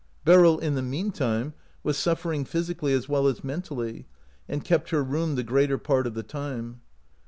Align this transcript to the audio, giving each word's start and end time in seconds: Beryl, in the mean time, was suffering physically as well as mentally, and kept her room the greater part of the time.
Beryl, 0.25 0.57
in 0.57 0.73
the 0.73 0.81
mean 0.81 1.11
time, 1.11 1.53
was 1.83 1.95
suffering 1.95 2.43
physically 2.43 2.91
as 2.91 3.07
well 3.07 3.27
as 3.27 3.43
mentally, 3.43 4.07
and 4.49 4.65
kept 4.65 4.89
her 4.89 5.03
room 5.03 5.35
the 5.35 5.43
greater 5.43 5.77
part 5.77 6.07
of 6.07 6.15
the 6.15 6.23
time. 6.23 6.81